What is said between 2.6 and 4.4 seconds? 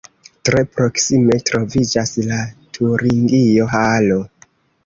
Turingio-halo.